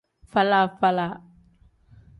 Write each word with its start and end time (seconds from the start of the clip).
Faala-faala. 0.31 1.07